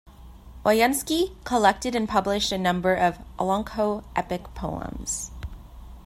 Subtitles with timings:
[0.65, 5.29] Oyunsky collected and published a number of Olonkho epic poems.